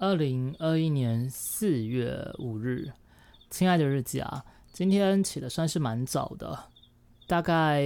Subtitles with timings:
[0.00, 2.90] 二零二一年四月五日，
[3.50, 4.42] 亲爱的日记啊，
[4.72, 6.58] 今天起的算是蛮早的，
[7.26, 7.84] 大概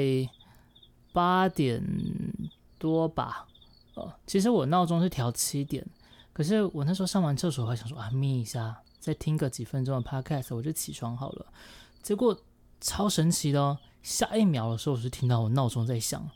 [1.12, 1.84] 八点
[2.78, 3.48] 多吧。
[3.94, 5.84] 呃，其实我闹钟是调七点，
[6.32, 11.46] 可是我那时候上完厕所还想说啊眯一下，再听个几分钟的 podcast，我就起床好了。
[12.00, 12.40] 结果
[12.80, 16.30] 超神奇的哦，下一秒的时候我就听到我闹钟在响。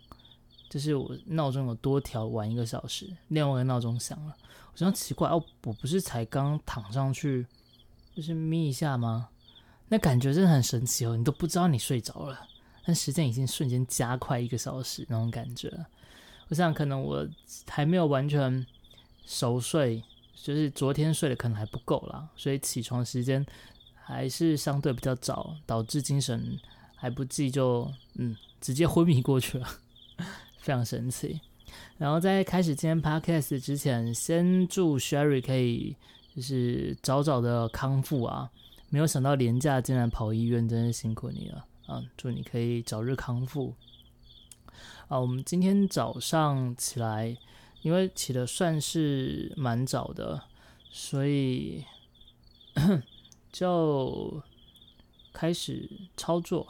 [0.68, 4.36] 就是我闹钟有多调晚一个小时，另外一个闹钟响了，
[4.72, 7.46] 我觉得奇怪哦，我不是才刚躺上去，
[8.14, 9.28] 就是眯一下吗？
[9.88, 12.46] 那感觉真的很神奇哦，你都不知道你睡着了，
[12.84, 15.72] 但时间已经瞬间加快一个小时那种感觉。
[16.48, 17.26] 我想可能我
[17.66, 18.66] 还没有完全
[19.24, 20.02] 熟睡，
[20.34, 23.44] 就是昨天睡的可能还不够啦，所以起床时间
[23.94, 26.58] 还是相对比较早，导致精神
[26.94, 29.66] 还不济，就嗯直接昏迷过去了。
[30.68, 31.40] 非常神奇，
[31.96, 35.96] 然后在开始今天 podcast 之前，先祝 Sherry 可以
[36.36, 38.50] 就是早早的康复啊！
[38.90, 42.04] 没有想到廉价竟然跑医院，真是辛苦你了啊！
[42.18, 43.74] 祝你可以早日康复
[45.08, 45.18] 啊！
[45.18, 47.34] 我们今天早上起来，
[47.80, 50.42] 因为起的算是蛮早的，
[50.90, 51.82] 所以
[53.50, 54.42] 就
[55.32, 56.66] 开始操作。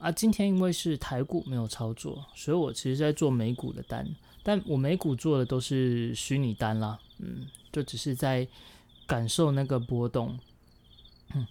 [0.00, 4.06] 啊，今天因为是台股没有操作，所以我其实在做美股的单，
[4.42, 8.46] 但我美股做的都是虚拟单啦，嗯，就只是在
[9.06, 10.38] 感受那个波动，
[11.34, 11.46] 嗯，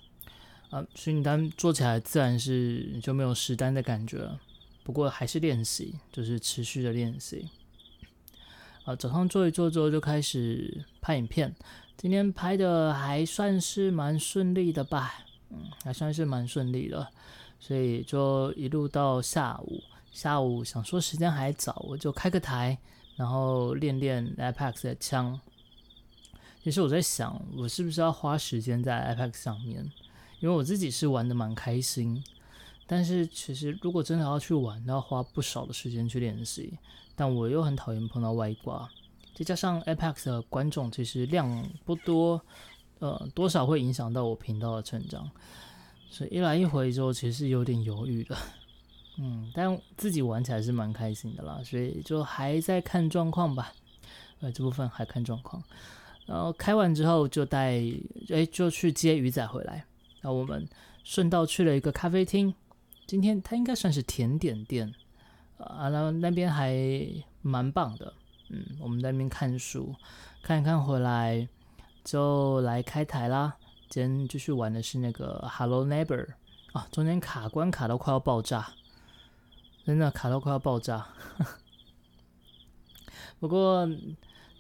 [0.70, 4.40] 啊，虚拟单做起来自然是就没有实单的感觉了，
[4.84, 7.50] 不过还是练习，就是持续的练习。
[8.84, 11.56] 啊，早上做一做之后就开始拍影片，
[11.98, 17.08] 今天拍的还算是蛮顺利的吧，嗯，还算是蛮顺利的。
[17.66, 22.78] 所以就一路到下午，下午想说时间还早，我就开个台，
[23.16, 25.40] 然后练练 Apex 的枪。
[26.64, 29.84] 其实我在想，我是不是要花时间在 Apex 上面？
[30.42, 32.24] 因为我自己是玩的蛮开心，
[32.86, 36.78] 但是其实如果真的要去玩，要花不少的时间去练习。
[37.16, 38.88] 但我又很讨厌碰到外挂，
[39.34, 42.40] 再加上 Apex 的观众其实量不多，
[43.00, 45.32] 呃，多少会影响到我频道的成长。
[46.10, 48.38] 所以一来一回之后，其实有点犹豫的，
[49.18, 53.74] 嗯，但自己玩起来是蛮开心的啦，所以就还在看状况吧，
[54.40, 55.62] 呃，这部分还看状况。
[56.26, 57.82] 然后开完之后就带，
[58.30, 59.86] 哎，就去接鱼仔回来。
[60.22, 60.68] 然后我们
[61.04, 62.54] 顺道去了一个咖啡厅，
[63.06, 64.92] 今天它应该算是甜点店，
[65.58, 66.76] 啊，然后那边还
[67.42, 68.12] 蛮棒的，
[68.50, 69.94] 嗯，我们在那边看书，
[70.42, 71.48] 看一看回来
[72.04, 73.56] 就来开台啦。
[73.90, 76.34] 今天继续玩的是那个 Hello Neighbor
[76.74, 78.74] 啊，中间卡关卡到快要爆炸，
[79.86, 81.08] 真的卡到快要爆炸。
[83.40, 83.88] 不过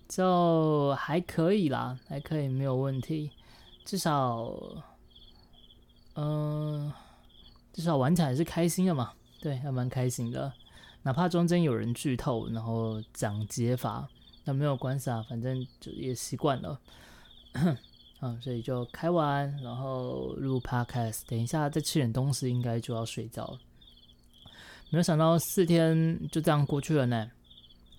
[0.07, 3.31] 就还可以啦，还可以没有问题，
[3.83, 4.53] 至少，
[6.13, 6.93] 嗯，
[7.73, 10.53] 至少玩起来是开心的嘛，对，还蛮开心的。
[11.03, 14.07] 哪怕中间有人剧透，然后讲解法，
[14.43, 16.79] 那没有关系啊，反正就也习惯了。
[18.21, 23.59] 嗯，所以就开完，然后录 podcast，等一下再吃点东西，应该就要睡觉了。
[24.89, 27.29] 没有想到四天就这样过去了呢，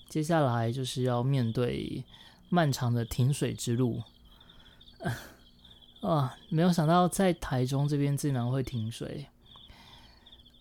[0.08, 2.02] 接下来就是要面对
[2.48, 4.02] 漫长的停水之路。
[6.00, 9.26] 啊，没有想到在台中这边竟然会停水。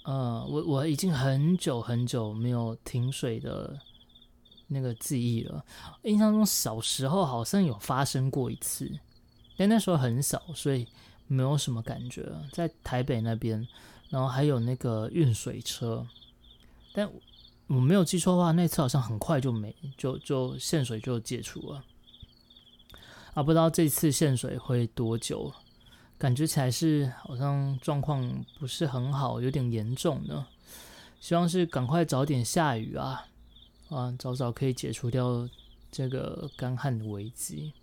[0.03, 3.79] 呃，我我已经很久很久没有停水的
[4.67, 5.63] 那个记忆了，
[6.03, 8.91] 印象中小时候好像有发生过一次。
[9.57, 10.87] 但那时候很小，所以
[11.27, 12.31] 没有什么感觉。
[12.51, 13.67] 在台北那边，
[14.09, 16.05] 然后还有那个运水车，
[16.93, 17.09] 但
[17.67, 21.83] 我没有记错的话，那次好像很快就没，就就限水就解除了。
[23.33, 25.51] 啊，不知道这次限水会多久？
[26.17, 30.47] 感觉起来是好像状况不是很好，有点严重呢。
[31.19, 33.25] 希望是赶快早点下雨啊，
[33.89, 35.49] 啊，早早可以解除掉
[35.91, 37.73] 这个干旱的危机。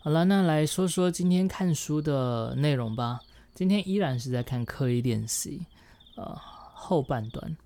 [0.00, 3.20] 好了，那来说说今天看书的内容吧。
[3.52, 5.66] 今天依然是在看刻意练习，
[6.14, 6.38] 呃，
[6.72, 7.56] 后半段。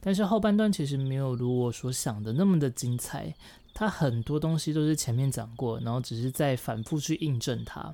[0.00, 3.34] 但是后半段其实没有如我所想的那么的精彩，
[3.74, 7.92] 它很多东西都是前面讲过，然后只是在反复去印证它。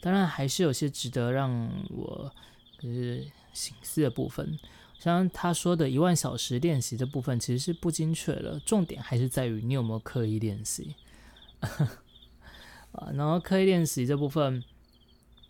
[0.00, 2.32] 当然还是有些值得让我
[2.78, 4.56] 就是醒思的部分，
[5.00, 10.94] 像他说的一万小时练习的部分其实是不精确的，重点还是在于你有没有刻意练习。
[12.92, 14.62] 啊，然后刻意练习这部分，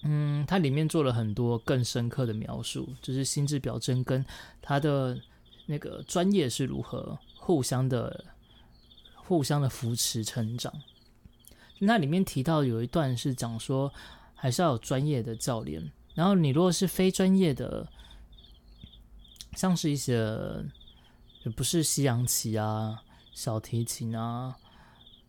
[0.02, 4.24] 嗯，它里面做了很多更深刻的描述，就是心智表征跟
[4.60, 5.18] 他的
[5.66, 8.24] 那个专业是如何互相的、
[9.14, 10.72] 互相的扶持成长。
[11.80, 13.92] 那里面提到有一段是讲说，
[14.34, 15.92] 还是要有专业的教练。
[16.14, 17.86] 然后你如果是非专业的，
[19.56, 20.36] 像是一些
[21.54, 23.02] 不是西洋棋啊、
[23.32, 24.56] 小提琴啊、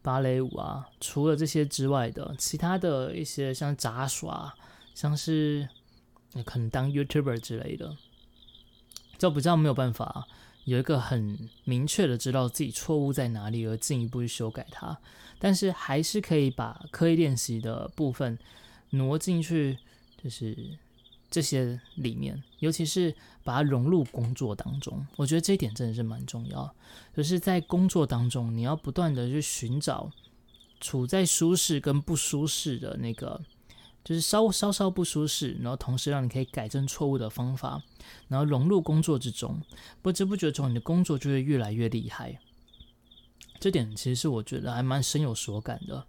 [0.01, 4.53] 芭蕾舞啊，除了这些之外的，其他的一些像杂耍，
[4.95, 5.67] 像是
[6.45, 7.95] 可能当 YouTuber 之类的，
[9.17, 10.27] 就比较没有办法
[10.65, 14.97] 有一个很明确的知道自己错误在哪里，而进一步去修改它。
[15.39, 18.37] 但是还是可以把刻意练习的部分
[18.91, 19.77] 挪进去，
[20.21, 20.77] 就是
[21.29, 25.05] 这些里面，尤其是把它融入工作当中。
[25.15, 26.73] 我觉得这一点真的是蛮重要，
[27.15, 30.11] 就是在工作当中，你要不断的去寻找
[30.79, 33.41] 处在舒适跟不舒适的那个，
[34.03, 37.83] 就是稍稍稍不舒适，然后同时让你可以改正错误的方法，
[38.27, 39.61] 然后融入工作之中，
[40.01, 42.39] 不知不觉中，你的工作就会越来越厉害。
[43.59, 46.07] 这点其实是我觉得还蛮深有所感的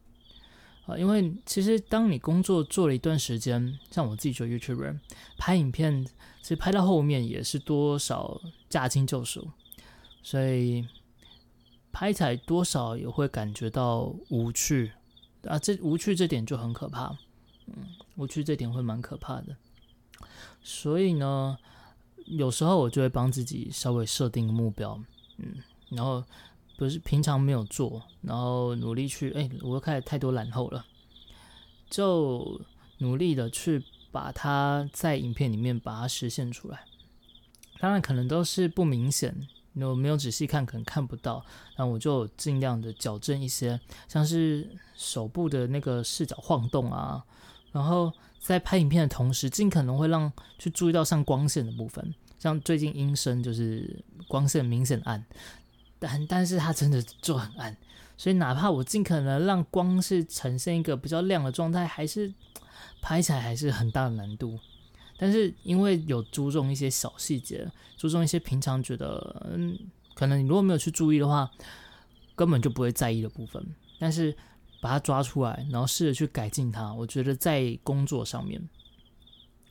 [0.99, 4.99] 因为其实当你工作做了一段时间，像我自己做 YouTuber
[5.37, 6.05] 拍影片，
[6.41, 9.49] 其实拍到后面也是多少驾轻就熟，
[10.23, 10.87] 所以
[11.93, 14.93] 拍起来多少也会感觉到无趣
[15.45, 17.17] 啊，这无趣这点就很可怕，
[17.67, 17.75] 嗯，
[18.17, 19.57] 无趣这点会蛮可怕的，
[20.63, 21.59] 所以呢，
[22.27, 25.01] 有时候我就会帮自己稍微设定个目标，
[25.39, 25.57] 嗯，
[25.91, 26.25] 然后。
[26.81, 30.83] 不是平常没有做，然后努力去，哎，我又开始太多懒后了，
[31.91, 32.59] 就
[32.97, 36.87] 努力的去把它在影片里面把它实现出来。
[37.81, 41.45] 当然可能都是不明显，我没有仔细看，可能看不到。
[41.77, 43.79] 那我就尽量的矫正一些，
[44.09, 44.67] 像是
[44.97, 47.23] 手部的那个视角晃动啊，
[47.73, 55.23] 然后在拍影片的同时，尽可能会让去注意到像光线的部分，像最近音声就是光线明显暗。
[56.01, 57.77] 但但是它真的就很暗，
[58.17, 62.33] 所以哪怕我尽可能让光是呈现一个比较亮的状态，还是
[63.03, 64.59] 拍起来还是很大的难度。
[65.19, 69.79] 但是因为有注重一些小细节，注重一些平常觉得嗯，
[70.15, 71.51] 可能你如果没有去注意的话，
[72.35, 73.63] 根本就不会在意的部分。
[73.99, 74.35] 但是
[74.81, 78.67] 把它抓出来，然后试着去改进它，我觉得在工作上面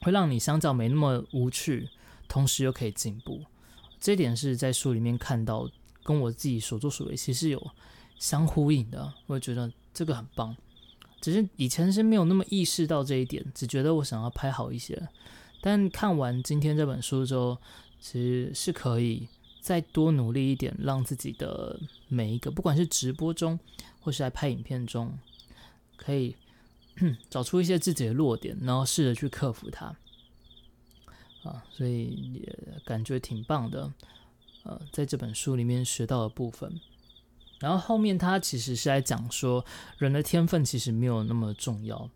[0.02, 1.90] 会让你相较没那么无趣，
[2.28, 3.42] 同时又可以进步。
[4.00, 5.68] 这点是在书里面看到。
[6.04, 7.72] 跟我自己所作所为其实有
[8.18, 10.56] 相呼应的，我觉得这个很棒。
[11.22, 15.10] 只是以前是没有那么意识到这一点，只觉得我想要拍好一些。
[15.62, 17.58] 但看完今天这本书之后，
[18.00, 19.28] 其实是可以
[19.60, 23.60] 再多努力一点，让自己的每一个，不管是直播中
[24.00, 25.20] 或是在拍影片中，
[25.98, 26.34] 可以
[27.30, 29.94] 找出一些自己的弱点，然后试着去克服它。
[31.44, 33.92] 啊，所以也感觉挺棒的。
[34.70, 36.80] 呃，在这本书里面学到的部分，
[37.60, 39.66] 然后后面他其实是在讲说，
[39.98, 42.08] 人的天分其实没有那么重要，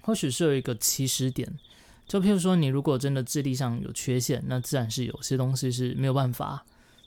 [0.00, 1.58] 或许是有一个起始点，
[2.06, 6.64] 就譬如说，你如果真的智力上有缺陷，那自然是有些东西是没有办法，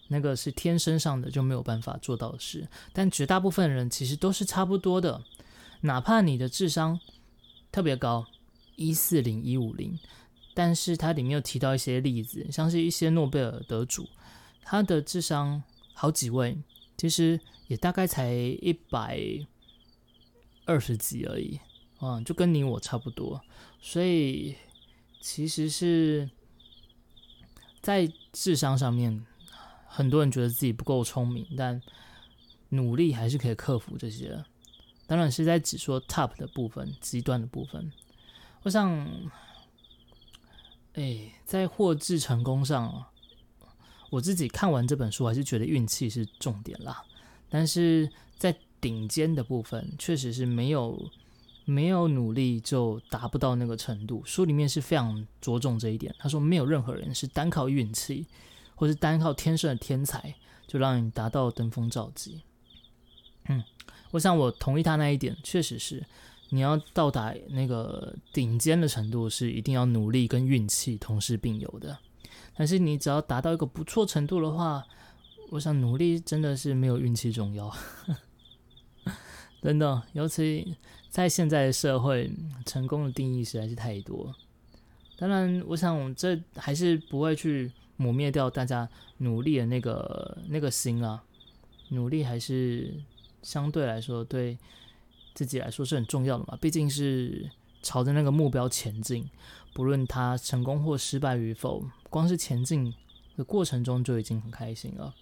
[0.09, 2.67] 那个是天生上的就没有办法做到的事。
[2.93, 5.23] 但绝大部分人其实都是差不多的，
[5.81, 6.99] 哪怕你的智商
[7.71, 8.27] 特别高，
[8.75, 9.97] 一四零一五零，
[10.53, 14.07] 但是它里面有提到一些例子，像是一些诺贝尔得主。
[14.63, 15.63] 他的智商
[15.93, 16.57] 好几位，
[16.97, 19.19] 其实也大概才一百
[20.65, 21.59] 二十几而已，
[21.99, 23.41] 啊，就跟你我差不多。
[23.81, 24.55] 所以
[25.19, 26.29] 其实是
[27.81, 29.25] 在智商上面，
[29.87, 31.81] 很多人觉得自己不够聪明，但
[32.69, 34.43] 努力还是可以克服这些。
[35.07, 37.91] 当然是在只说 top 的部分，极端的部分。
[38.63, 38.89] 我想，
[40.93, 43.07] 哎，在获智成功上。
[44.11, 47.03] 我自己看完这本书，还是觉得运气是重点啦。
[47.49, 51.09] 但是在顶尖的部分，确实是没有
[51.65, 54.21] 没有努力就达不到那个程度。
[54.25, 56.13] 书里面是非常着重这一点。
[56.19, 58.27] 他说，没有任何人是单靠运气，
[58.75, 60.35] 或是单靠天生的天才，
[60.67, 62.41] 就让你达到登峰造极。
[63.47, 63.63] 嗯，
[64.11, 66.05] 我想我同意他那一点，确实是
[66.49, 71.97] 你要到达那个顶尖的程度，是一定要努力跟运气同时并有的。
[72.61, 74.85] 但是你只要达到一个不错程度的话，
[75.49, 77.75] 我想努力真的是没有运气重要，
[79.63, 80.03] 真的。
[80.13, 80.77] 尤其
[81.09, 82.31] 在现在的社会，
[82.63, 84.31] 成功的定义实在是太多。
[85.17, 88.87] 当然，我想这还是不会去抹灭掉大家
[89.17, 91.23] 努力的那个那个心啊。
[91.89, 92.93] 努力还是
[93.41, 94.55] 相对来说对
[95.33, 97.49] 自己来说是很重要的嘛，毕竟是
[97.81, 99.27] 朝着那个目标前进，
[99.73, 101.83] 不论他成功或失败与否。
[102.09, 102.93] 光是前进
[103.37, 105.13] 的过程中就已经很开心了。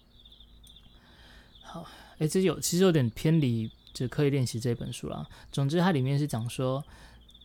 [1.62, 1.86] 好，
[2.18, 5.26] 哎，这有其实有点偏离就刻意练习这本书啦。
[5.52, 6.84] 总之，它里面是讲说，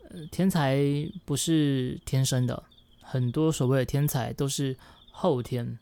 [0.10, 0.78] 呃，天才
[1.26, 2.64] 不是天生的，
[3.02, 4.76] 很多所谓的天才都是
[5.12, 5.78] 后天。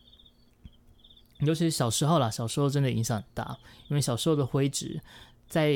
[1.40, 5.00] 尤其是小时候啦，小时候真的影响很大，因为小时候的灰质，
[5.48, 5.74] 在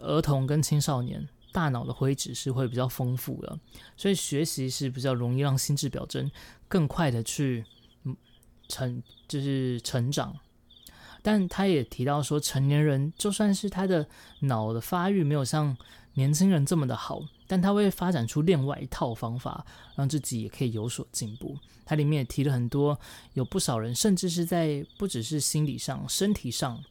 [0.00, 3.58] 儿童跟青少年大脑的灰质是会比较丰富的，
[3.96, 6.30] 所以学习是比较容易让心智表征
[6.68, 7.64] 更快的去
[8.68, 10.36] 成，就是成长。
[11.22, 14.08] 但他也提到说，成年人就算是他的
[14.40, 15.76] 脑的发育没有像
[16.14, 19.66] 年轻人这么的好，但他会发展出另外一套方法，
[19.96, 21.58] 让自己也可以有所进步。
[21.84, 22.98] 它里面也提了很多，
[23.34, 26.82] 有不少人甚至是在不只是心理上、身体上，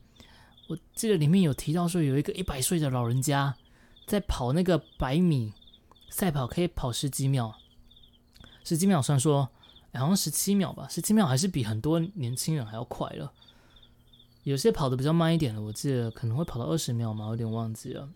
[0.67, 3.55] 我记得里面有提到说，有一个一百岁的老人家
[4.09, 5.53] 在跑那个百米
[6.09, 7.55] 赛跑，可以跑十几秒，
[8.63, 9.47] 十几秒算说，
[9.93, 13.31] 好像十七秒吧，十七秒还是比很多年轻人还要快了。
[14.43, 18.09] 有些跑的比较慢一点的，我记得可能会跑到二十秒嘛，有点忘记了。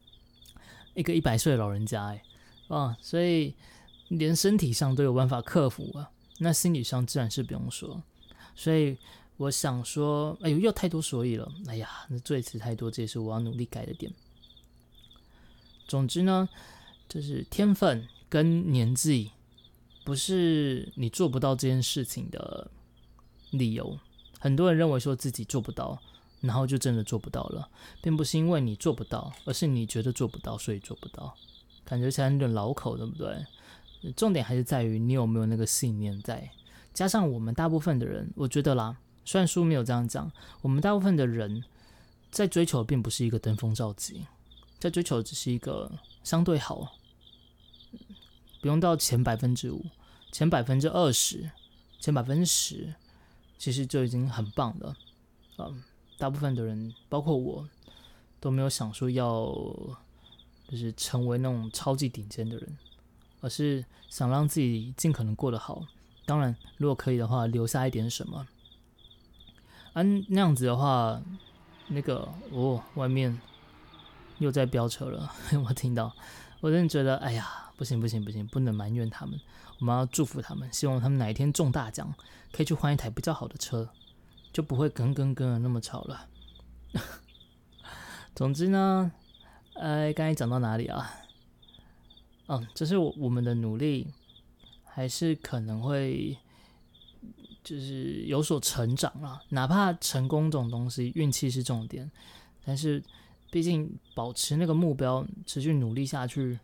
[0.94, 2.22] 一个一百岁的老人家，哎，
[2.68, 3.54] 啊，所以。
[4.08, 6.08] 连身体上都有办法克服啊，
[6.38, 8.00] 那心理上自然是不用说。
[8.54, 8.96] 所以
[9.36, 11.50] 我想说，哎呦，又太多所以了。
[11.66, 14.12] 哎呀，那赘词太多，这也是我要努力改的点。
[15.86, 16.48] 总之呢，
[17.08, 19.30] 就是天分跟年纪
[20.04, 22.70] 不是你做不到这件事情的
[23.50, 23.98] 理由。
[24.38, 25.98] 很多人认为说自己做不到，
[26.40, 27.68] 然后就真的做不到了，
[28.02, 31.34] 并不是因为你做不到，而是你觉得做不到，所以做不到。
[31.84, 33.46] 感觉起来有点老口，对不对？
[34.14, 36.50] 重点还是在于你有没有那个信念在，
[36.92, 40.30] 加上我们大部分的人，我觉得啦，虽然书没有这样讲，
[40.62, 41.64] 我们大部分的人
[42.30, 44.26] 在追求并不是一个登峰造极，
[44.78, 45.90] 在追求只是一个
[46.22, 46.96] 相对好，
[48.60, 49.84] 不用到前百分之五、
[50.32, 51.50] 前百分之二十、
[52.00, 52.94] 前百分之十，
[53.58, 54.96] 其实就已经很棒了。
[55.58, 55.82] 嗯，
[56.18, 57.68] 大部分的人，包括我，
[58.40, 59.46] 都没有想说要
[60.68, 62.78] 就是成为那种超级顶尖的人。
[63.42, 65.86] 而是想让自己尽可能过得好，
[66.24, 68.48] 当然，如果可以的话，留下一点什么。
[69.92, 71.22] 嗯，那样子的话，
[71.88, 73.38] 那个哦，外面
[74.38, 75.32] 又在飙车了，
[75.66, 76.14] 我听到，
[76.60, 79.38] 我真的觉得，哎呀，不行不行不行，不能埋怨他们，
[79.80, 82.14] 我们要祝福他们，希望他们哪一天中大奖，
[82.52, 83.88] 可以去换一台比较好的车，
[84.52, 86.28] 就不会跟跟跟的那么吵了。
[88.34, 89.10] 总之呢，
[89.74, 91.10] 呃，刚才讲到哪里啊？
[92.48, 94.12] 嗯，这是我我们的努力，
[94.84, 96.38] 还是可能会
[97.64, 99.42] 就是有所成长了。
[99.48, 102.10] 哪怕成功这种东西，运气是重点，
[102.64, 103.02] 但是
[103.50, 106.58] 毕竟保持那个目标，持续努力下去，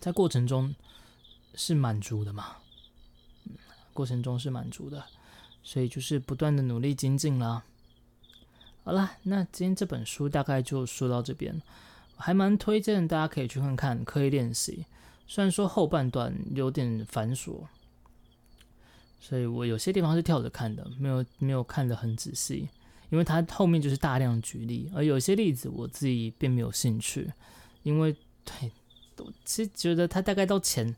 [0.00, 0.74] 在过程中
[1.54, 2.56] 是满足的嘛？
[3.92, 5.04] 过程中是满足的，
[5.62, 7.64] 所以就是不断的努力精进啦。
[8.84, 11.60] 好了，那今天这本书大概就说到这边。
[12.20, 14.84] 还蛮推荐大家可以去看看刻意练习，
[15.28, 17.60] 虽然说后半段有点繁琐，
[19.20, 22.68] 所以我有些地方是跳着看的，没有没有看得很仔细，
[23.10, 27.32] 因为它后面就是大量举例，而有些例子我自己并没有兴趣，
[27.82, 28.70] 因为对，
[29.18, 30.94] 我其实觉得它大概到前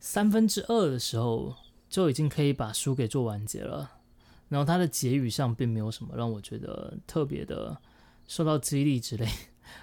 [0.00, 1.54] 三分之二的时候
[1.88, 3.90] 就已经可以把书给做完结了，
[4.48, 7.76] 然后它的结语上并没有什么让我觉得特别的
[8.26, 9.28] 受到激励之类。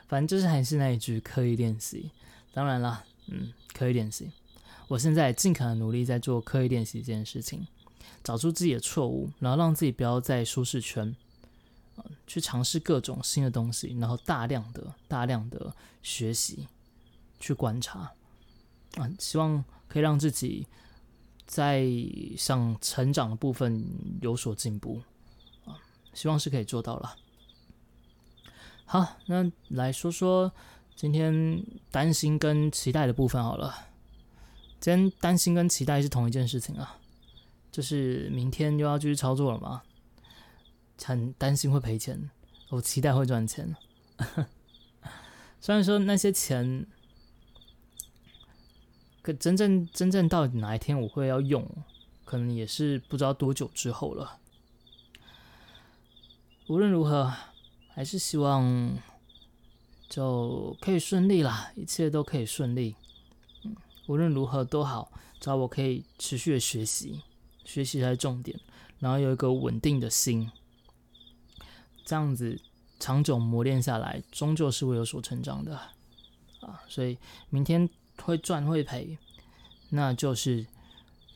[0.08, 2.12] 反正就是还是那一句，刻意练习。
[2.54, 4.30] 当然了，嗯，刻意练习。
[4.88, 7.66] 我现在尽可能努力在做刻意练习这件事情，
[8.24, 11.16] 找出自己的错误，然后让自己不要在舒适圈，
[12.28, 16.68] 去尝试各种新的东西，然后大量的、大量的学习，
[17.40, 18.12] 去观察，
[18.98, 20.68] 啊，希望可以让自己
[21.46, 21.86] 在
[22.38, 23.86] 想成长的部分
[24.22, 25.02] 有所进步，
[25.66, 25.78] 啊，
[26.14, 27.16] 希望是可以做到了。
[28.86, 30.52] 好，那来说说
[30.96, 33.74] 今天担心跟期待的部分好了。
[34.80, 36.98] 今天担心跟期待是同一件事情啊，
[37.72, 39.84] 就是明天又要继续操作了嘛，
[41.04, 42.30] 很担心会赔钱，
[42.70, 43.76] 我期待会赚钱。
[45.60, 46.86] 虽然说那些钱，
[49.22, 51.68] 可真正真正到底哪一天我会要用，
[52.26, 54.40] 可能也是不知道多久之后了。
[56.68, 57.34] 无论如何。
[57.94, 58.98] 还是希望
[60.08, 62.96] 就可以顺利啦，一切都可以顺利。
[64.08, 67.22] 无论如何都好，只要我可以持续的学习，
[67.66, 68.58] 学习才是重点，
[69.00, 70.50] 然后有一个稳定的心，
[72.06, 72.60] 这样子
[73.00, 75.76] 长久磨练下来，终究是会有所成长的
[76.62, 76.82] 啊。
[76.88, 77.18] 所以
[77.50, 77.90] 明天
[78.22, 79.18] 会赚会赔，
[79.90, 80.66] 那就是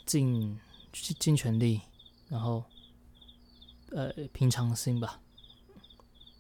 [0.06, 0.60] 尽
[0.92, 1.82] 尽全力，
[2.30, 2.64] 然后
[3.92, 5.20] 呃平常心吧。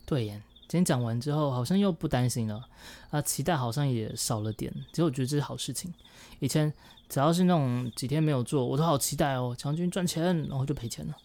[0.05, 2.67] 对，今天讲完之后，好像又不担心了
[3.10, 4.72] 啊，期待好像也少了点。
[4.91, 5.91] 其实我觉得这是好事情。
[6.39, 6.72] 以前
[7.10, 11.15] 只要是那种几天没有做，我都好期待哦，强军赚钱，然后就赔钱了。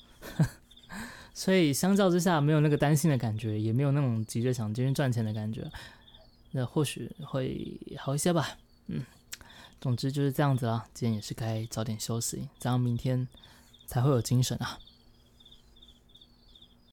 [1.33, 5.71] 所以相较之下，没有那个担心的感觉，也没有那种急着想今天赚钱的感觉，
[6.51, 8.59] 那或许会好一些吧。
[8.89, 9.05] 嗯，
[9.81, 10.87] 总之就是这样子啦。
[10.93, 13.27] 今天也是该早点休息，这样明天
[13.87, 14.79] 才会有精神啊。